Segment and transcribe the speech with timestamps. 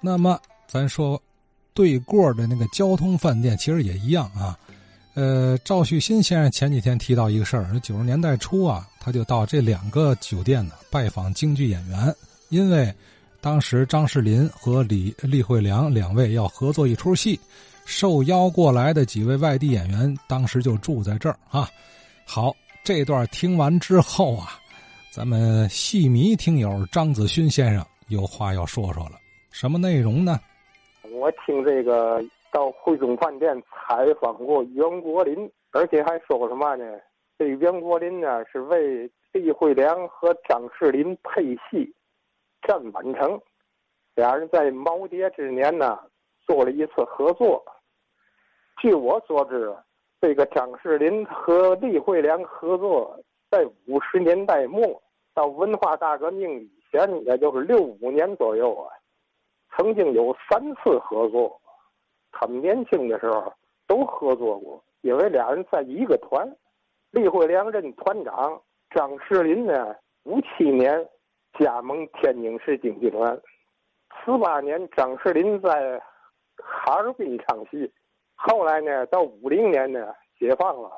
[0.00, 1.20] 那么咱说，
[1.74, 4.58] 对过的那个交通饭店其实也一样啊。
[5.14, 12.14] 呃，赵旭新先生前几天提到一个事儿，九十年代初啊，他就到这两个酒店呢拜访京剧演员，
[12.50, 12.94] 因为
[13.40, 17.38] 当时张世林和李李慧良两位要合作一出戏，
[17.84, 21.68] 受邀过来的几位外地演员当时就住在这儿啊。
[22.24, 22.54] 好，
[22.84, 24.58] 这段听完之后啊，
[25.10, 29.18] 咱们戏迷听友张子勋先生有话要说说了，
[29.50, 30.38] 什么内容呢？
[31.10, 32.24] 我听这个。
[32.50, 36.98] 到汇中饭店采访过袁国林，而且还说过什么呢？
[37.38, 41.94] 这袁国林呢是为李慧良和张世林配戏
[42.66, 43.32] 《战满城》，
[44.14, 46.00] 俩人在耄耋之年呢
[46.46, 47.62] 做了一次合作。
[48.80, 49.76] 据我所知，
[50.18, 53.14] 这个张世林和李慧良合作
[53.50, 54.80] 在五十年代末
[55.34, 58.88] 到文化大革命以前，也就是六五年左右啊，
[59.78, 61.58] 曾经有三次合作。
[62.32, 63.52] 他们年轻的时候
[63.86, 66.46] 都合作过，因为俩人在一个团。
[67.12, 69.94] 李慧良任团长，张世林呢，
[70.24, 71.08] 五七年
[71.58, 73.40] 加盟天津市京剧团，
[74.24, 75.98] 四八年张世林在
[76.56, 77.90] 哈尔滨唱戏，
[78.34, 80.90] 后来呢，到五零年呢解放了，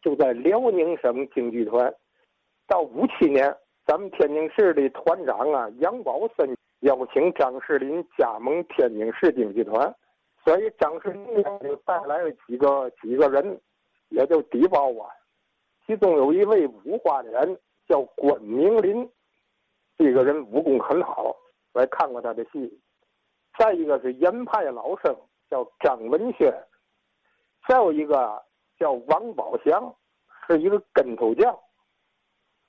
[0.00, 1.92] 就在辽宁省京剧团。
[2.68, 9.94] 到五七年，咱们天津市的团长啊杨宝森邀请张世林加盟天津市京剧团。
[10.44, 11.24] 所以张世林
[11.60, 13.60] 就带来了几个几个人，
[14.08, 15.06] 也就底包啊。
[15.86, 19.08] 其中有一位武花脸叫关明林，
[19.96, 21.36] 这个人武功很好，
[21.72, 22.80] 我还看过他的戏。
[23.56, 25.16] 再一个是严派老生
[25.48, 26.52] 叫张文轩，
[27.68, 28.42] 再有一个
[28.76, 29.94] 叫王宝祥，
[30.48, 31.56] 是一个跟头将。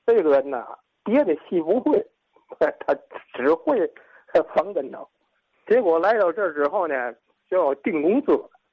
[0.05, 0.63] 这个人呢，
[1.03, 2.05] 别的戏不会，
[2.59, 2.95] 他
[3.33, 3.91] 只会
[4.55, 5.09] 翻跟头。
[5.67, 7.13] 结果来到这儿之后呢。
[7.49, 8.31] 就要定工资，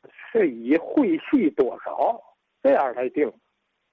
[0.08, 2.18] 是以会戏多少
[2.62, 3.30] 这样来定。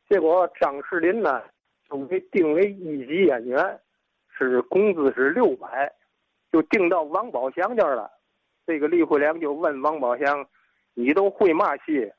[0.08, 1.44] 结果张世林呢
[1.90, 3.78] 就被定为一级演员，
[4.30, 5.92] 是工资是六百，
[6.54, 8.10] 就定到王宝祥这儿了。
[8.66, 10.48] 这个李慧良就问王宝祥
[10.96, 12.10] ：“你都会嘛戏？”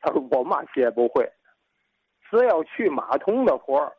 [0.00, 1.30] 他说：“我嘛戏也不会，
[2.28, 3.92] 只要去马童的活儿，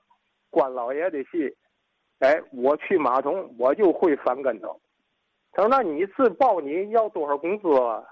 [0.50, 1.56] 关老爷的戏，
[2.20, 4.80] 哎，我去马童我就会翻跟头。”
[5.54, 8.04] 他说：“那你自报你要多少工资？”啊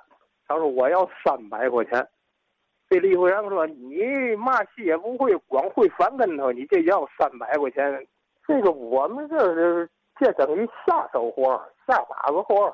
[0.47, 2.07] 他说：“我要三百块钱。”
[2.87, 8.07] 这李慧然说：“你嘛戏也不会，光会翻跟头，你这要三百块钱？
[8.47, 9.89] 这个我们这是
[10.19, 12.71] 这等于下手活下把子活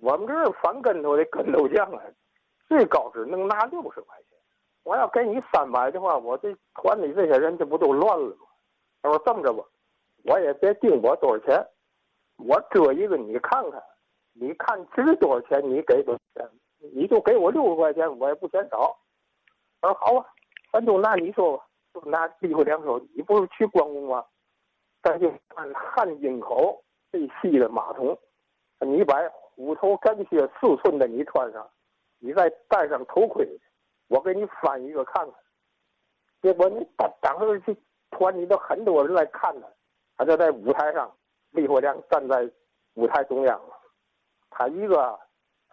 [0.00, 2.02] 我们这儿翻跟头的跟头匠啊，
[2.68, 4.38] 最高只能拿六十块钱。
[4.84, 8.46] 我要给你三百的话，我这团里这些人这不都乱了吗？”
[9.02, 9.64] 他说：“这么着吧，
[10.28, 11.66] 我也别定我多少钱，
[12.36, 13.82] 我遮一个你看看，
[14.34, 16.50] 你看值多少钱，你给多少钱。”
[16.94, 18.96] 你就给我六十块钱，我也不嫌少。
[19.80, 20.24] 他说好啊，
[20.72, 24.24] 咱就拿你说吧，就拿李慧良说，你不是去关公吗？
[25.02, 28.16] 咱就看汉津口最细的马桶，
[28.78, 31.68] 你把虎头干靴四寸的你穿上，
[32.20, 33.44] 你再戴上头盔，
[34.06, 35.34] 我给你翻一个看看。
[36.40, 37.76] 结果你当当时这
[38.10, 39.66] 团里头很多人来看他，
[40.18, 41.10] 他就在舞台上，
[41.52, 42.50] 李慧良站在
[42.94, 43.58] 舞台中央，
[44.50, 45.18] 他一个。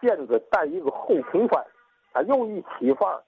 [0.02, 1.66] 毽子带一个后空翻，
[2.12, 3.24] 他又一起翻，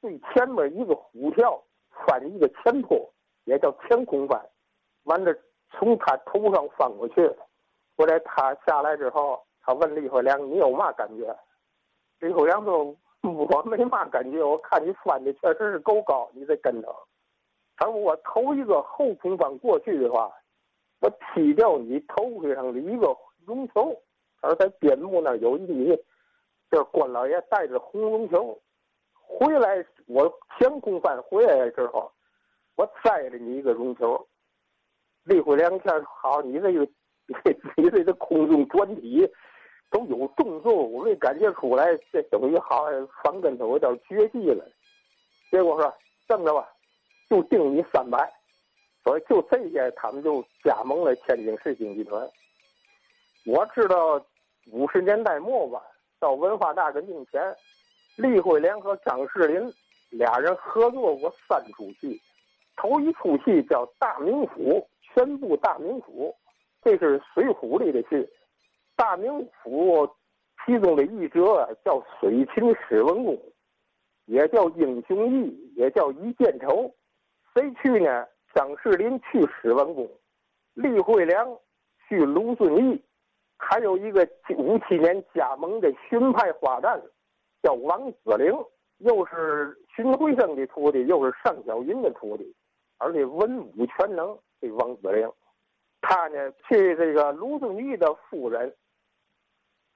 [0.00, 1.60] 最前面一个虎跳，
[2.06, 3.10] 翻一个前坡，
[3.44, 4.38] 也叫前空翻。
[5.04, 5.34] 完了，
[5.70, 7.26] 从他头上翻过去。
[7.96, 11.34] 后来他下来之后，他问李慧良：“你有嘛感觉？”
[12.20, 16.94] 李慧良说：“我没嘛感觉，我看你翻的确实是够高，你这跟着。
[17.78, 20.30] 他说我头一个后空翻过去的话，
[21.02, 23.14] 我踢掉你头盔上的一个
[23.44, 23.94] 绒球。
[24.40, 25.94] 他说在边幕那有一米。”
[26.70, 28.58] 这关老爷带着红绒球
[29.12, 32.10] 回来，我前空翻回来之后，
[32.76, 34.26] 我塞了你一个绒球。
[35.24, 36.88] 立会两天好，你这个
[37.76, 39.30] 你这个空中转体
[39.90, 44.64] 都有动作，我没感觉出来，这等于好像翻跟头有点绝技了。
[45.50, 45.94] 结果说
[46.26, 46.66] 这么着吧，
[47.28, 48.32] 就定你三百。
[49.04, 52.28] 所以就这些，他们就加盟了天津市京剧团。
[53.44, 54.24] 我知道
[54.70, 55.82] 五十年代末吧。
[56.20, 57.42] 到文化大革命前，
[58.16, 59.74] 李慧莲和张世林
[60.10, 62.20] 俩人合作过三出戏。
[62.76, 66.32] 头一出戏叫《大名府》，全部大名府，
[66.80, 68.24] 这是《水浒》里的戏。
[68.94, 70.08] 大名府
[70.64, 73.36] 其中的一折叫水清史文恭，
[74.26, 76.94] 也叫英雄义，也叫一剑仇。
[77.52, 78.24] 谁去呢？
[78.54, 80.08] 张世林去史文恭，
[80.74, 81.58] 李慧良
[82.08, 83.02] 去卢俊义。
[83.58, 87.00] 还有一个五七年加盟的荀派花旦，
[87.62, 88.52] 叫王子陵，
[88.98, 92.54] 又是荀慧生的徒弟，又是尚小云的徒弟，
[92.98, 94.36] 而且文武全能。
[94.60, 95.32] 这王子陵，
[96.00, 98.74] 他呢去这个卢俊义的夫人。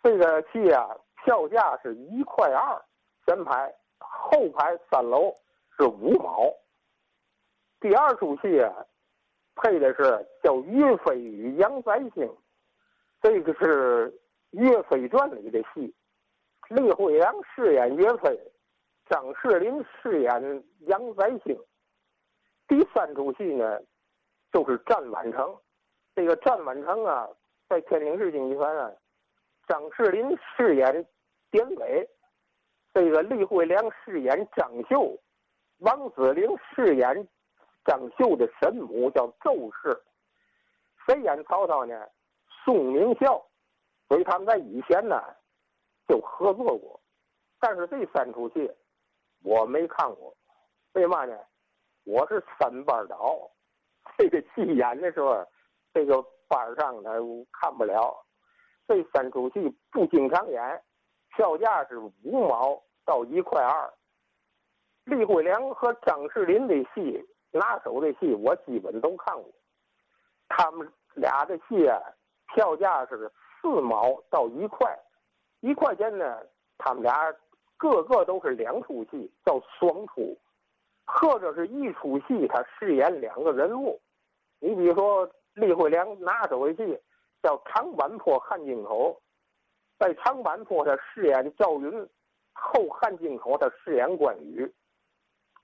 [0.02, 2.81] 这个戏啊，票价是一块二，
[3.26, 5.35] 前排后排三楼
[5.76, 6.52] 是五毛。
[7.81, 8.87] 第二出戏啊，
[9.56, 12.25] 配的是叫《岳飞与杨再兴》，
[13.20, 14.11] 这个是
[14.50, 15.94] 《岳飞传》里的戏，
[16.69, 18.38] 李慧良饰演岳飞，
[19.08, 21.58] 张世林饰演杨再兴。
[22.67, 23.81] 第三出戏呢，
[24.52, 25.56] 就是战宛城。
[26.14, 27.28] 这个战宛城啊，
[27.69, 28.90] 在天津市京剧团啊。
[29.69, 31.06] 张世林饰演
[31.50, 32.08] 典韦，
[32.94, 35.19] 这个李慧良饰演张秀，
[35.78, 37.28] 王子陵饰演
[37.87, 40.03] 张秀的神母叫周氏，
[41.06, 42.06] 谁演曹操呢？
[42.65, 43.47] 宋明孝，
[44.09, 45.23] 所以他们在以前呢
[46.09, 47.00] 就合作过，
[47.61, 48.71] 但是这三出戏
[49.43, 50.37] 我没看过，
[50.94, 51.38] 为嘛呢？
[52.05, 53.50] 我是三班倒，
[54.19, 55.47] 这个戏演的时候，
[55.93, 57.11] 这个班上他
[57.53, 58.25] 看不了。
[58.88, 60.83] 这三出戏不经常演，
[61.37, 63.93] 票价是五毛到一块二。
[65.05, 69.44] 李慧良和张世林的戏，拿手的戏我基本都看过。
[70.48, 72.00] 他们俩的戏啊，
[72.54, 74.98] 票价是四毛到一块，
[75.60, 76.38] 一块钱呢，
[76.78, 77.34] 他们俩
[77.76, 80.37] 个个都是两出戏，叫双出，
[81.06, 84.00] 或者是一出戏他饰演两个人物。
[84.60, 87.00] 你比如说李慧良拿手的戏。
[87.42, 89.22] 叫长坂坡汉津口，
[90.00, 92.08] 在长坂坡他饰演赵云，
[92.52, 94.75] 后汉津口他饰演关羽，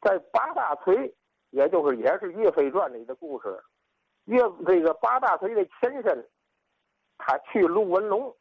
[0.01, 1.13] 在八大锤，
[1.53, 3.63] 也就是也是岳飞传里的故事，
[4.25, 6.29] 岳这个八大锤的前身，
[7.17, 8.37] 他去陆文龙，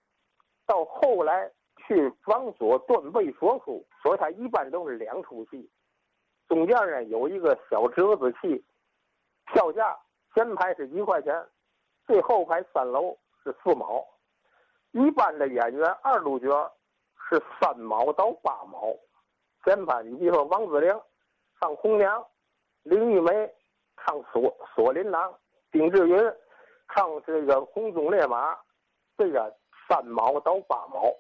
[0.66, 5.70] 到后来去王佐断背所书，所以他一般都是两出戏，
[6.48, 8.66] 中间呢有一个小折子戏，
[9.54, 9.98] 票价
[10.34, 11.48] 前排是一块钱，
[12.06, 13.18] 最后排三楼。
[13.44, 14.06] 是四毛，
[14.92, 16.72] 一般的演员二路角
[17.28, 18.96] 是三毛到八毛。
[19.66, 20.94] 前排你比如说王子陵
[21.60, 22.24] 唱红娘，
[22.84, 23.32] 林玉梅
[23.98, 25.34] 唱锁锁麟囊，
[25.72, 26.18] 丁志云
[26.94, 28.58] 唱这个红鬃烈马，
[29.18, 29.56] 这个
[29.88, 31.14] 三毛到八毛。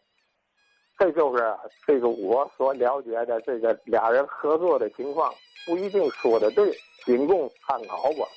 [0.97, 1.55] 这就是
[1.87, 5.33] 这个我所了解的这个俩人合作的情况，
[5.65, 6.71] 不一定说的对，
[7.05, 8.27] 仅供参考吧。